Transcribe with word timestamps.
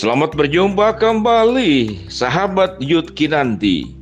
Selamat 0.00 0.32
berjumpa 0.32 0.96
kembali, 0.96 2.08
sahabat 2.08 2.80
Yud 2.80 3.12
Kinanti. 3.12 3.92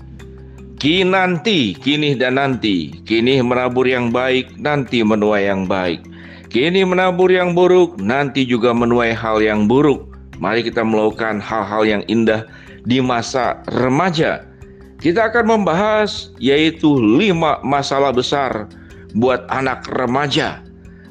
Kinanti, 0.79 1.75
kini 1.75 2.15
dan 2.15 2.39
nanti, 2.39 2.95
kini 3.03 3.43
menabur 3.43 3.83
yang 3.83 4.15
baik, 4.15 4.47
nanti 4.63 5.03
menuai 5.03 5.51
yang 5.51 5.67
baik. 5.67 6.07
Kini 6.55 6.87
menabur 6.87 7.35
yang 7.35 7.51
buruk, 7.51 7.99
nanti 7.99 8.47
juga 8.47 8.71
menuai 8.71 9.11
hal 9.11 9.43
yang 9.43 9.67
buruk. 9.67 10.15
Mari 10.39 10.63
kita 10.63 10.87
melakukan 10.87 11.43
hal-hal 11.43 11.83
yang 11.83 12.07
indah 12.07 12.47
di 12.87 13.03
masa 13.03 13.59
remaja. 13.67 14.47
Kita 15.03 15.35
akan 15.35 15.51
membahas 15.51 16.31
yaitu 16.39 16.95
lima 16.95 17.59
masalah 17.67 18.15
besar 18.15 18.71
buat 19.19 19.51
anak 19.51 19.83
remaja. 19.99 20.63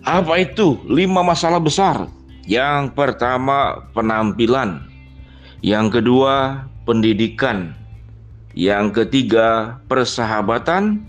Apa 0.07 0.47
itu 0.47 0.79
lima 0.88 1.28
masalah 1.28 1.60
besar? 1.60 2.07
Yang 2.47 2.96
pertama 2.96 3.92
penampilan, 3.92 4.87
yang 5.60 5.92
kedua 5.92 6.64
pendidikan, 6.87 7.75
yang 8.56 8.96
ketiga 8.96 9.75
persahabatan, 9.92 11.04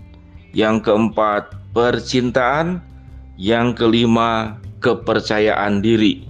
yang 0.51 0.83
keempat 0.83 1.55
percintaan, 1.71 2.83
yang 3.39 3.71
kelima 3.71 4.59
kepercayaan 4.83 5.79
diri. 5.79 6.27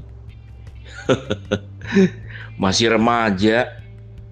Masih 2.62 2.94
remaja, 2.94 3.82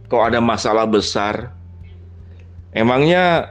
kok 0.06 0.24
ada 0.30 0.38
masalah 0.38 0.86
besar? 0.86 1.58
Emangnya 2.70 3.50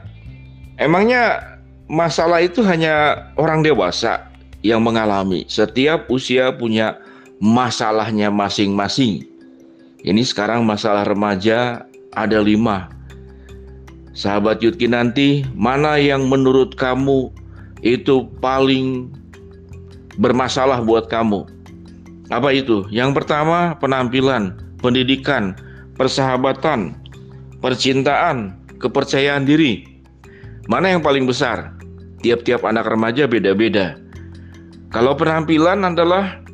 emangnya 0.79 1.59
masalah 1.91 2.39
itu 2.39 2.63
hanya 2.63 3.27
orang 3.35 3.67
dewasa 3.67 4.31
yang 4.63 4.79
mengalami. 4.79 5.43
Setiap 5.51 6.07
usia 6.07 6.55
punya 6.55 7.03
masalahnya 7.43 8.33
masing-masing. 8.33 9.25
Ini 10.07 10.23
sekarang 10.23 10.63
masalah 10.63 11.05
remaja 11.05 11.85
ada 12.15 12.39
lima. 12.41 12.89
Sahabat 14.17 14.65
Yudki 14.65 14.89
nanti, 14.89 15.45
mana 15.53 16.01
yang 16.01 16.25
menurut 16.33 16.73
kamu 16.79 17.29
itu 17.85 18.25
paling 18.41 19.13
bermasalah 20.17 20.81
buat 20.81 21.13
kamu? 21.13 21.45
Apa 22.33 22.51
itu? 22.57 22.89
Yang 22.89 23.23
pertama 23.23 23.77
penampilan, 23.77 24.57
pendidikan, 24.81 25.53
persahabatan, 26.01 26.97
percintaan, 27.61 28.57
kepercayaan 28.81 29.45
diri. 29.45 29.85
Mana 30.67 30.97
yang 30.97 31.05
paling 31.05 31.29
besar? 31.29 31.77
Tiap-tiap 32.25 32.65
anak 32.65 32.89
remaja 32.89 33.29
beda-beda. 33.29 34.01
Kalau 34.91 35.13
penampilan 35.13 35.85
adalah 35.85 36.46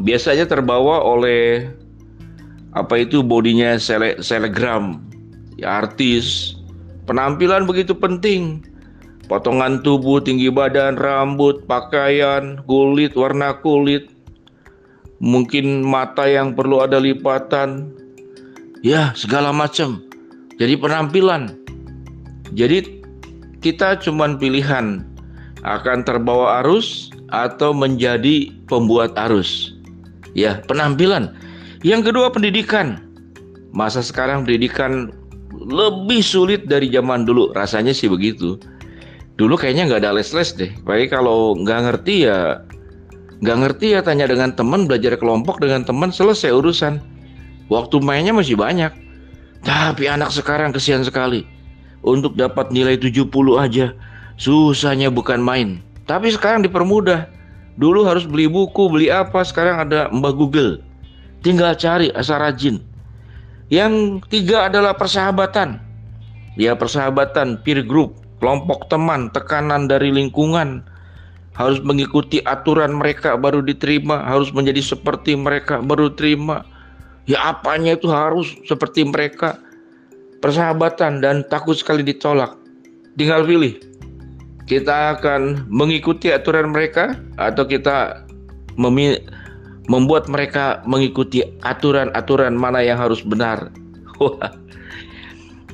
biasanya 0.00 0.44
terbawa 0.48 1.00
oleh 1.00 1.70
apa 2.76 3.00
itu 3.00 3.24
bodinya 3.24 3.80
sele, 3.80 4.20
selegram. 4.20 5.00
Ya 5.56 5.80
artis. 5.80 6.52
Penampilan 7.08 7.64
begitu 7.64 7.96
penting. 7.96 8.60
Potongan 9.26 9.80
tubuh 9.80 10.20
tinggi 10.20 10.52
badan 10.52 11.00
rambut 11.00 11.64
pakaian 11.64 12.60
kulit 12.68 13.16
warna 13.16 13.56
kulit. 13.64 14.12
Mungkin 15.18 15.80
mata 15.80 16.28
yang 16.28 16.52
perlu 16.52 16.84
ada 16.84 17.00
lipatan. 17.00 17.88
Ya 18.84 19.16
segala 19.16 19.50
macam. 19.56 20.04
Jadi 20.60 20.76
penampilan. 20.76 21.56
Jadi 22.52 23.00
kita 23.64 23.96
cuman 24.04 24.36
pilihan. 24.36 25.08
Akan 25.64 26.06
terbawa 26.06 26.62
arus 26.62 27.10
atau 27.32 27.74
menjadi 27.74 28.54
pembuat 28.70 29.18
arus 29.26 29.75
ya 30.36 30.60
penampilan. 30.68 31.32
Yang 31.80 32.12
kedua 32.12 32.28
pendidikan. 32.28 33.00
Masa 33.72 34.04
sekarang 34.04 34.44
pendidikan 34.44 35.12
lebih 35.56 36.20
sulit 36.20 36.68
dari 36.68 36.92
zaman 36.92 37.24
dulu, 37.24 37.52
rasanya 37.56 37.96
sih 37.96 38.08
begitu. 38.12 38.60
Dulu 39.36 39.56
kayaknya 39.56 39.88
nggak 39.88 40.00
ada 40.04 40.16
les-les 40.16 40.52
deh. 40.56 40.72
Baik 40.84 41.12
kalau 41.12 41.56
nggak 41.56 41.80
ngerti 41.88 42.28
ya 42.28 42.60
nggak 43.44 43.58
ngerti 43.60 43.86
ya 43.92 44.00
tanya 44.00 44.24
dengan 44.24 44.56
teman 44.56 44.88
belajar 44.88 45.12
kelompok 45.20 45.60
dengan 45.60 45.84
teman 45.84 46.08
selesai 46.08 46.52
urusan. 46.52 47.00
Waktu 47.68 48.00
mainnya 48.00 48.32
masih 48.32 48.56
banyak. 48.56 48.92
Tapi 49.60 50.08
anak 50.08 50.32
sekarang 50.32 50.72
kesian 50.72 51.04
sekali. 51.04 51.44
Untuk 52.06 52.38
dapat 52.38 52.70
nilai 52.70 52.96
70 52.96 53.28
aja 53.58 53.92
susahnya 54.40 55.12
bukan 55.12 55.42
main. 55.42 55.84
Tapi 56.08 56.32
sekarang 56.32 56.64
dipermudah. 56.64 57.35
Dulu 57.76 58.08
harus 58.08 58.24
beli 58.24 58.48
buku, 58.48 58.88
beli 58.88 59.12
apa, 59.12 59.44
sekarang 59.44 59.84
ada 59.84 60.08
Mbak 60.08 60.32
Google. 60.32 60.80
Tinggal 61.44 61.76
cari 61.76 62.08
asal 62.16 62.40
rajin. 62.40 62.80
Yang 63.68 64.24
tiga 64.32 64.72
adalah 64.72 64.96
persahabatan. 64.96 65.76
Ya 66.56 66.72
persahabatan, 66.72 67.60
peer 67.60 67.84
group, 67.84 68.16
kelompok 68.40 68.88
teman, 68.88 69.28
tekanan 69.28 69.92
dari 69.92 70.08
lingkungan. 70.08 70.80
Harus 71.52 71.80
mengikuti 71.84 72.40
aturan 72.44 72.96
mereka 72.96 73.36
baru 73.36 73.60
diterima, 73.60 74.24
harus 74.24 74.52
menjadi 74.52 74.80
seperti 74.80 75.36
mereka 75.36 75.84
baru 75.84 76.12
terima. 76.12 76.64
Ya 77.28 77.44
apanya 77.52 77.96
itu 77.96 78.08
harus 78.08 78.56
seperti 78.64 79.04
mereka. 79.04 79.60
Persahabatan 80.40 81.20
dan 81.20 81.44
takut 81.48 81.76
sekali 81.76 82.00
ditolak. 82.04 82.56
Tinggal 83.16 83.44
pilih 83.48 83.76
kita 84.66 85.18
akan 85.18 85.70
mengikuti 85.70 86.34
aturan 86.34 86.74
mereka 86.74 87.14
atau 87.38 87.62
kita 87.62 88.26
membuat 89.86 90.26
mereka 90.26 90.82
mengikuti 90.84 91.46
aturan-aturan 91.62 92.52
mana 92.58 92.82
yang 92.82 92.98
harus 92.98 93.22
benar. 93.22 93.70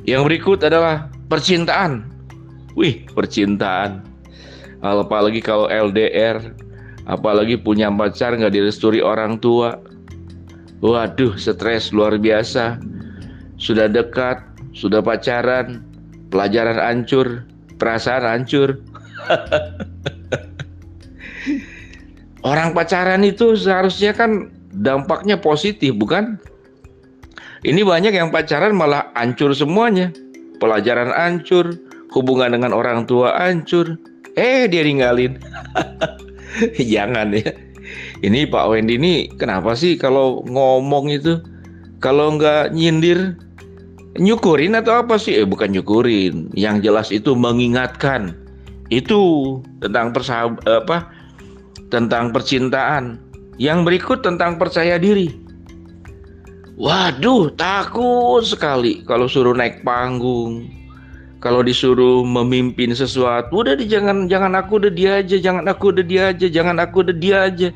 Yang 0.02 0.22
berikut 0.26 0.58
adalah 0.66 1.06
percintaan. 1.30 2.10
Wih, 2.74 3.06
percintaan. 3.14 4.02
Apalagi 4.82 5.38
kalau 5.38 5.70
LDR, 5.70 6.42
apalagi 7.06 7.54
punya 7.54 7.86
pacar 7.86 8.34
nggak 8.34 8.50
direstui 8.50 8.98
orang 8.98 9.38
tua. 9.38 9.78
Waduh, 10.82 11.38
stres 11.38 11.94
luar 11.94 12.18
biasa. 12.18 12.82
Sudah 13.62 13.86
dekat, 13.86 14.42
sudah 14.74 14.98
pacaran, 14.98 15.86
pelajaran 16.34 16.82
hancur, 16.82 17.46
perasaan 17.82 18.22
hancur. 18.22 18.78
Orang 22.46 22.78
pacaran 22.78 23.26
itu 23.26 23.58
seharusnya 23.58 24.14
kan 24.14 24.54
dampaknya 24.70 25.34
positif, 25.34 25.90
bukan? 25.98 26.38
Ini 27.66 27.82
banyak 27.82 28.14
yang 28.14 28.30
pacaran 28.30 28.78
malah 28.78 29.10
hancur 29.18 29.50
semuanya. 29.50 30.14
Pelajaran 30.62 31.10
hancur, 31.10 31.74
hubungan 32.14 32.54
dengan 32.54 32.70
orang 32.70 33.02
tua 33.06 33.34
hancur. 33.34 33.98
Eh, 34.38 34.70
dia 34.70 34.86
ninggalin. 34.86 35.42
Jangan 36.94 37.34
ya. 37.34 37.50
Ini 38.22 38.46
Pak 38.46 38.70
Wendy 38.70 38.94
ini 38.94 39.26
kenapa 39.34 39.74
sih 39.74 39.98
kalau 39.98 40.46
ngomong 40.46 41.10
itu 41.10 41.42
kalau 41.98 42.38
nggak 42.38 42.70
nyindir 42.70 43.34
Nyukurin 44.20 44.76
atau 44.76 45.00
apa 45.00 45.16
sih? 45.16 45.40
Eh 45.40 45.48
bukan 45.48 45.72
nyukurin. 45.72 46.52
Yang 46.52 46.76
jelas 46.84 47.08
itu 47.08 47.32
mengingatkan. 47.32 48.36
Itu 48.92 49.60
tentang 49.80 50.12
persahab 50.12 50.60
apa? 50.68 51.08
Tentang 51.88 52.28
percintaan. 52.28 53.16
Yang 53.56 53.78
berikut 53.88 54.20
tentang 54.20 54.60
percaya 54.60 55.00
diri. 55.00 55.32
Waduh, 56.76 57.52
takut 57.56 58.44
sekali 58.44 59.00
kalau 59.08 59.24
suruh 59.24 59.56
naik 59.56 59.80
panggung. 59.80 60.68
Kalau 61.40 61.64
disuruh 61.64 62.22
memimpin 62.22 62.94
sesuatu, 62.94 63.66
udah 63.66 63.74
di 63.74 63.90
jangan 63.90 64.30
jangan 64.30 64.54
aku 64.54 64.78
udah 64.78 64.92
dia 64.94 65.18
aja, 65.24 65.36
jangan 65.42 65.66
aku 65.66 65.90
udah 65.90 66.04
dia 66.06 66.22
aja, 66.30 66.46
jangan 66.46 66.76
aku 66.78 67.02
udah 67.02 67.16
dia 67.18 67.36
aja. 67.50 67.68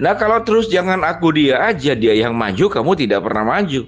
Nah, 0.00 0.16
kalau 0.16 0.40
terus 0.40 0.72
jangan 0.72 1.04
aku 1.04 1.28
dia 1.36 1.60
aja, 1.60 1.92
dia 1.92 2.16
yang 2.16 2.32
maju, 2.32 2.72
kamu 2.72 2.96
tidak 2.96 3.20
pernah 3.20 3.44
maju 3.44 3.84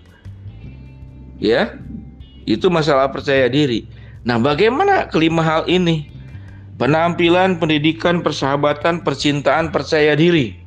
ya 1.39 1.75
itu 2.45 2.69
masalah 2.69 3.09
percaya 3.09 3.49
diri. 3.49 3.89
Nah 4.25 4.41
bagaimana 4.41 5.09
kelima 5.09 5.45
hal 5.45 5.65
ini? 5.69 6.09
Penampilan 6.75 7.63
pendidikan 7.63 8.21
persahabatan 8.21 9.07
percintaan 9.07 9.71
percaya 9.71 10.19
diri. 10.19 10.59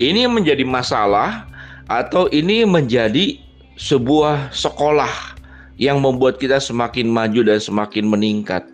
Ini 0.00 0.26
menjadi 0.26 0.64
masalah 0.64 1.44
atau 1.86 2.26
ini 2.32 2.64
menjadi 2.64 3.36
sebuah 3.76 4.50
sekolah 4.50 5.36
yang 5.76 6.00
membuat 6.00 6.40
kita 6.40 6.56
semakin 6.56 7.04
maju 7.12 7.44
dan 7.44 7.60
semakin 7.60 8.08
meningkat? 8.08 8.64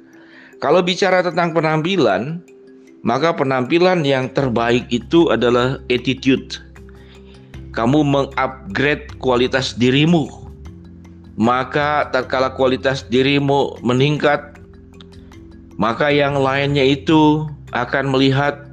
Kalau 0.63 0.81
bicara 0.87 1.21
tentang 1.27 1.51
penampilan 1.51 2.41
maka 3.03 3.35
penampilan 3.35 4.03
yang 4.03 4.31
terbaik 4.31 4.87
itu 4.91 5.31
adalah 5.31 5.83
attitude. 5.91 6.63
Kamu 7.75 8.03
mengupgrade 8.03 9.07
kualitas 9.23 9.75
dirimu 9.79 10.48
maka 11.39 12.11
tatkala 12.11 12.51
kualitas 12.59 13.07
dirimu 13.07 13.79
meningkat, 13.87 14.59
maka 15.79 16.11
yang 16.11 16.35
lainnya 16.35 16.83
itu 16.83 17.47
akan 17.71 18.11
melihat, 18.11 18.67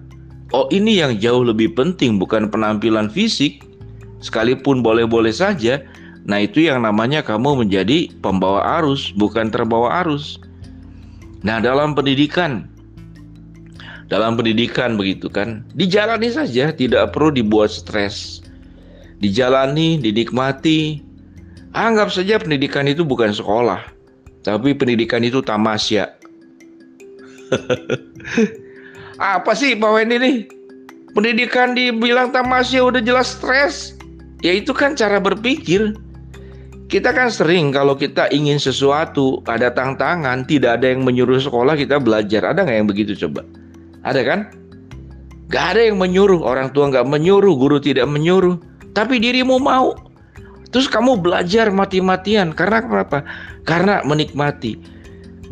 oh 0.49 0.65
ini 0.73 0.97
yang 0.97 1.13
jauh 1.21 1.45
lebih 1.45 1.77
penting 1.77 2.17
bukan 2.17 2.49
penampilan 2.49 3.13
fisik, 3.13 3.61
sekalipun 4.17 4.81
boleh-boleh 4.81 5.29
saja, 5.29 5.85
nah 6.25 6.41
itu 6.41 6.65
yang 6.65 6.81
namanya 6.81 7.21
kamu 7.21 7.61
menjadi 7.61 8.09
pembawa 8.25 8.81
arus, 8.81 9.13
bukan 9.13 9.53
terbawa 9.53 10.01
arus. 10.01 10.41
Nah, 11.45 11.61
dalam 11.61 11.93
pendidikan 11.93 12.65
dalam 14.05 14.37
pendidikan 14.37 14.97
begitu 14.97 15.29
kan, 15.29 15.65
dijalani 15.73 16.29
saja, 16.29 16.69
tidak 16.73 17.13
perlu 17.13 17.33
dibuat 17.33 17.73
stres. 17.73 18.41
Dijalani, 19.17 19.97
dinikmati. 19.97 21.04
Anggap 21.75 22.07
saja 22.07 22.39
pendidikan 22.39 22.87
itu 22.87 23.03
bukan 23.03 23.35
sekolah, 23.35 23.83
tapi 24.47 24.71
pendidikan 24.71 25.19
itu 25.27 25.43
tamasya. 25.43 26.07
Apa 29.35 29.51
sih 29.51 29.75
Pak 29.75 29.91
Wendy 29.91 30.15
nih? 30.15 30.35
Pendidikan 31.11 31.75
dibilang 31.75 32.31
tamasya 32.31 32.79
udah 32.79 33.03
jelas 33.03 33.35
stres. 33.35 33.99
Ya 34.39 34.55
itu 34.55 34.71
kan 34.71 34.95
cara 34.95 35.19
berpikir. 35.19 35.99
Kita 36.87 37.11
kan 37.11 37.27
sering 37.27 37.75
kalau 37.75 37.99
kita 37.99 38.31
ingin 38.31 38.55
sesuatu, 38.55 39.43
ada 39.43 39.67
tantangan, 39.73 40.47
tidak 40.47 40.79
ada 40.79 40.95
yang 40.95 41.03
menyuruh 41.03 41.43
sekolah 41.43 41.75
kita 41.75 41.99
belajar. 41.99 42.55
Ada 42.55 42.63
nggak 42.63 42.77
yang 42.79 42.87
begitu 42.87 43.13
coba? 43.27 43.43
Ada 44.07 44.21
kan? 44.23 44.39
Gak 45.49 45.77
ada 45.77 45.81
yang 45.91 46.01
menyuruh, 46.01 46.41
orang 46.41 46.73
tua 46.73 46.89
gak 46.89 47.05
menyuruh, 47.05 47.53
guru 47.53 47.77
tidak 47.77 48.09
menyuruh. 48.09 48.57
Tapi 48.97 49.21
dirimu 49.21 49.61
mau. 49.61 49.93
Terus 50.73 50.89
kamu 50.89 51.21
belajar 51.21 51.69
mati-matian. 51.69 52.53
Karena 52.53 52.81
apa? 53.05 53.25
Karena 53.65 54.01
menikmati. 54.05 54.95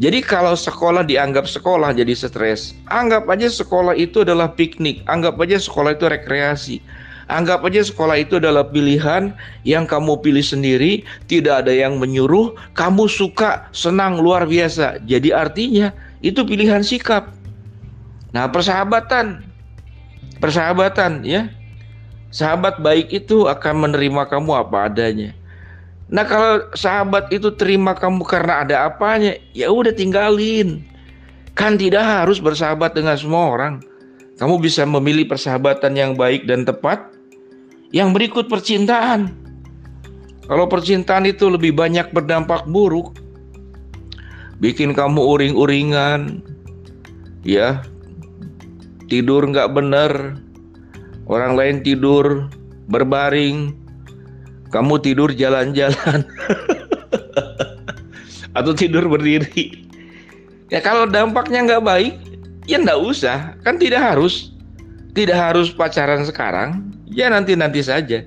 Jadi 0.01 0.25
kalau 0.25 0.57
sekolah 0.57 1.05
dianggap 1.05 1.45
sekolah 1.45 1.93
jadi 1.93 2.17
stres, 2.17 2.73
anggap 2.89 3.29
aja 3.29 3.45
sekolah 3.45 3.93
itu 3.93 4.25
adalah 4.25 4.49
piknik, 4.49 5.05
anggap 5.05 5.37
aja 5.37 5.61
sekolah 5.61 5.93
itu 5.93 6.09
rekreasi. 6.09 6.81
Anggap 7.29 7.63
aja 7.63 7.85
sekolah 7.85 8.19
itu 8.19 8.41
adalah 8.41 8.67
pilihan 8.67 9.31
yang 9.63 9.85
kamu 9.85 10.19
pilih 10.19 10.43
sendiri, 10.43 11.05
tidak 11.29 11.63
ada 11.63 11.71
yang 11.71 12.01
menyuruh, 12.01 12.57
kamu 12.73 13.05
suka, 13.07 13.69
senang, 13.71 14.19
luar 14.19 14.43
biasa. 14.49 14.99
Jadi 15.05 15.29
artinya 15.31 15.93
itu 16.25 16.41
pilihan 16.43 16.83
sikap. 16.83 17.31
Nah, 18.33 18.49
persahabatan. 18.49 19.45
Persahabatan 20.41 21.23
ya. 21.23 21.47
Sahabat 22.33 22.81
baik 22.81 23.13
itu 23.13 23.45
akan 23.45 23.85
menerima 23.85 24.25
kamu 24.25 24.65
apa 24.65 24.89
adanya. 24.89 25.37
Nah, 26.09 26.25
kalau 26.25 26.65
sahabat 26.73 27.29
itu 27.29 27.53
terima 27.53 27.93
kamu 27.93 28.25
karena 28.25 28.65
ada 28.65 28.75
apanya, 28.89 29.37
ya 29.53 29.69
udah 29.69 29.93
tinggalin. 29.93 30.81
Kan 31.53 31.77
tidak 31.77 32.01
harus 32.01 32.41
bersahabat 32.41 32.97
dengan 32.97 33.13
semua 33.13 33.53
orang. 33.53 33.73
Kamu 34.41 34.57
bisa 34.57 34.81
memilih 34.81 35.29
persahabatan 35.29 35.93
yang 35.93 36.11
baik 36.17 36.49
dan 36.49 36.65
tepat. 36.65 37.05
Yang 37.93 38.09
berikut 38.17 38.45
percintaan. 38.49 39.29
Kalau 40.49 40.65
percintaan 40.65 41.29
itu 41.29 41.47
lebih 41.47 41.77
banyak 41.77 42.09
berdampak 42.09 42.65
buruk, 42.65 43.15
bikin 44.57 44.91
kamu 44.91 45.21
uring-uringan, 45.21 46.43
ya 47.47 47.79
tidur 49.07 49.45
nggak 49.47 49.71
benar, 49.71 50.35
orang 51.27 51.55
lain 51.55 51.75
tidur 51.83 52.47
berbaring, 52.91 53.75
kamu 54.69 54.99
tidur 54.99 55.29
jalan-jalan, 55.31 56.25
atau 58.57 58.71
tidur 58.75 59.07
berdiri. 59.07 59.87
Ya 60.69 60.81
kalau 60.81 61.05
dampaknya 61.05 61.63
nggak 61.63 61.85
baik, 61.85 62.13
ya 62.65 62.81
nggak 62.81 62.99
usah, 63.01 63.57
kan 63.61 63.77
tidak 63.77 64.01
harus, 64.01 64.53
tidak 65.13 65.37
harus 65.37 65.69
pacaran 65.69 66.25
sekarang, 66.25 66.93
ya 67.09 67.29
nanti 67.29 67.53
nanti 67.53 67.83
saja. 67.83 68.25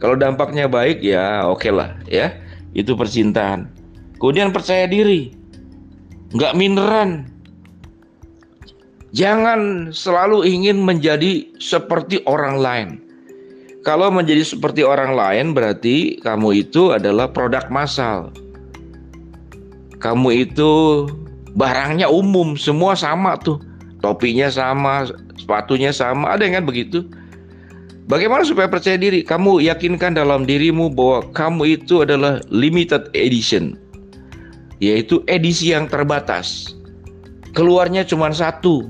Kalau 0.00 0.16
dampaknya 0.16 0.64
baik 0.64 1.04
ya 1.04 1.44
oke 1.44 1.60
okay 1.60 1.72
lah 1.74 1.92
ya, 2.08 2.32
itu 2.72 2.96
percintaan. 2.96 3.68
Kemudian 4.16 4.52
percaya 4.52 4.84
diri, 4.84 5.32
nggak 6.36 6.56
minderan, 6.56 7.29
Jangan 9.10 9.90
selalu 9.90 10.46
ingin 10.46 10.78
menjadi 10.86 11.42
seperti 11.58 12.22
orang 12.30 12.62
lain. 12.62 12.88
Kalau 13.82 14.12
menjadi 14.12 14.44
seperti 14.44 14.86
orang 14.86 15.18
lain 15.18 15.56
berarti 15.56 16.20
kamu 16.22 16.62
itu 16.68 16.94
adalah 16.94 17.26
produk 17.26 17.66
massal. 17.72 18.30
Kamu 19.98 20.28
itu 20.30 20.72
barangnya 21.58 22.06
umum, 22.06 22.54
semua 22.54 22.94
sama 22.94 23.34
tuh. 23.40 23.58
Topinya 24.00 24.48
sama, 24.48 25.10
sepatunya 25.36 25.92
sama, 25.92 26.32
ada 26.32 26.46
yang 26.46 26.62
kan 26.62 26.66
begitu. 26.68 27.04
Bagaimana 28.08 28.46
supaya 28.46 28.66
percaya 28.66 28.96
diri? 28.96 29.20
Kamu 29.20 29.60
yakinkan 29.60 30.16
dalam 30.16 30.48
dirimu 30.48 30.88
bahwa 30.88 31.26
kamu 31.36 31.82
itu 31.82 32.02
adalah 32.06 32.40
limited 32.48 33.12
edition. 33.12 33.76
Yaitu 34.80 35.20
edisi 35.28 35.76
yang 35.76 35.84
terbatas. 35.84 36.79
Keluarnya 37.52 38.06
cuma 38.06 38.30
satu, 38.30 38.86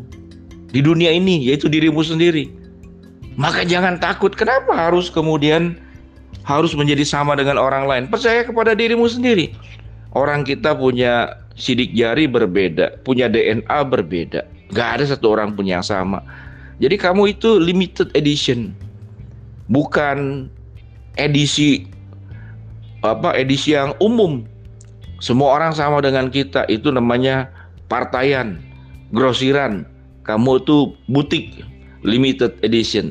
di 0.70 0.80
dunia 0.80 1.10
ini 1.10 1.50
yaitu 1.50 1.66
dirimu 1.66 2.00
sendiri. 2.00 2.50
Maka 3.34 3.66
jangan 3.66 3.98
takut. 3.98 4.34
Kenapa 4.34 4.74
harus 4.74 5.10
kemudian 5.10 5.78
harus 6.46 6.74
menjadi 6.74 7.02
sama 7.06 7.34
dengan 7.34 7.58
orang 7.58 7.86
lain? 7.86 8.04
Percaya 8.06 8.46
kepada 8.46 8.74
dirimu 8.74 9.06
sendiri. 9.10 9.54
Orang 10.14 10.42
kita 10.42 10.74
punya 10.74 11.38
sidik 11.54 11.94
jari 11.94 12.26
berbeda, 12.26 12.98
punya 13.06 13.30
DNA 13.30 13.78
berbeda. 13.86 14.42
Gak 14.74 14.88
ada 14.98 15.04
satu 15.06 15.34
orang 15.34 15.54
punya 15.54 15.78
yang 15.78 15.86
sama. 15.86 16.22
Jadi 16.82 16.96
kamu 16.98 17.36
itu 17.38 17.58
limited 17.60 18.10
edition. 18.16 18.74
Bukan 19.70 20.50
edisi 21.14 21.86
apa 23.06 23.34
edisi 23.38 23.74
yang 23.74 23.94
umum. 24.02 24.46
Semua 25.20 25.60
orang 25.60 25.72
sama 25.76 26.00
dengan 26.00 26.32
kita. 26.32 26.66
Itu 26.66 26.90
namanya 26.90 27.52
partaian, 27.90 28.62
grosiran, 29.10 29.84
kamu 30.22 30.62
tuh 30.62 30.94
butik 31.10 31.50
limited 32.06 32.54
edition. 32.62 33.10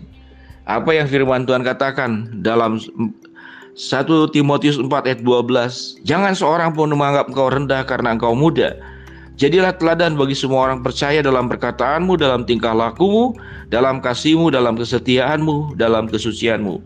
Apa 0.66 0.96
yang 0.96 1.06
firman 1.12 1.44
Tuhan 1.44 1.68
katakan 1.68 2.42
dalam 2.42 2.80
1 2.80 4.34
Timotius 4.34 4.80
4 4.80 4.88
ayat 5.06 5.22
12, 5.22 6.02
jangan 6.08 6.34
seorang 6.34 6.72
pun 6.72 6.90
menganggap 6.90 7.28
engkau 7.28 7.52
rendah 7.52 7.84
karena 7.84 8.16
engkau 8.16 8.32
muda. 8.32 8.80
Jadilah 9.40 9.72
teladan 9.72 10.20
bagi 10.20 10.36
semua 10.36 10.68
orang 10.68 10.84
percaya 10.84 11.24
dalam 11.24 11.48
perkataanmu, 11.48 12.20
dalam 12.20 12.44
tingkah 12.44 12.76
lakumu, 12.76 13.32
dalam 13.72 14.04
kasihmu, 14.04 14.52
dalam 14.52 14.76
kesetiaanmu, 14.76 15.80
dalam 15.80 16.12
kesucianmu. 16.12 16.84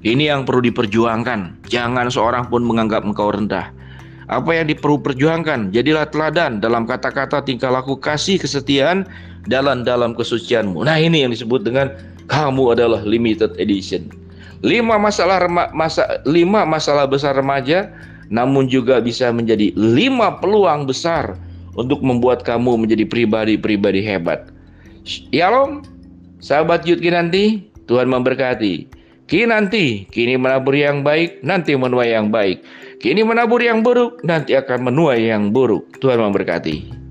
Ini 0.00 0.32
yang 0.32 0.48
perlu 0.48 0.64
diperjuangkan. 0.64 1.68
Jangan 1.68 2.08
seorang 2.08 2.48
pun 2.48 2.64
menganggap 2.64 3.04
engkau 3.04 3.32
rendah. 3.32 3.68
Apa 4.32 4.56
yang 4.56 4.72
diperlu 4.72 5.04
perjuangkan? 5.04 5.74
Jadilah 5.74 6.08
teladan 6.08 6.62
dalam 6.62 6.88
kata-kata, 6.88 7.44
tingkah 7.44 7.68
laku, 7.68 7.98
kasih, 8.00 8.40
kesetiaan, 8.40 9.04
dalam 9.44 9.84
dalam 9.84 10.16
kesucianmu. 10.16 10.84
Nah 10.84 10.96
ini 10.96 11.24
yang 11.24 11.32
disebut 11.32 11.64
dengan 11.64 11.92
kamu 12.28 12.76
adalah 12.76 13.04
limited 13.04 13.52
edition. 13.60 14.08
Lima 14.64 14.96
masalah 14.96 15.44
masa, 15.76 16.24
lima 16.24 16.64
masalah 16.64 17.04
besar 17.04 17.36
remaja, 17.36 17.92
namun 18.32 18.64
juga 18.64 18.96
bisa 19.04 19.28
menjadi 19.28 19.76
lima 19.76 20.40
peluang 20.40 20.88
besar 20.88 21.36
untuk 21.76 22.00
membuat 22.00 22.40
kamu 22.48 22.80
menjadi 22.80 23.04
pribadi-pribadi 23.04 24.00
hebat. 24.00 24.48
Shalom, 25.04 25.84
sahabat 26.40 26.88
Yud 26.88 27.04
nanti, 27.04 27.68
Tuhan 27.84 28.08
memberkati. 28.08 28.88
Kini 29.24 29.48
nanti, 29.48 30.04
kini 30.12 30.36
menabur 30.36 30.76
yang 30.76 31.00
baik, 31.00 31.40
nanti 31.44 31.76
menuai 31.76 32.12
yang 32.12 32.28
baik. 32.28 32.60
Kini 33.04 33.20
menabur 33.20 33.60
yang 33.60 33.84
buruk, 33.84 34.24
nanti 34.24 34.56
akan 34.56 34.88
menuai 34.88 35.28
yang 35.28 35.52
buruk. 35.52 36.00
Tuhan 36.00 36.24
memberkati. 36.24 37.03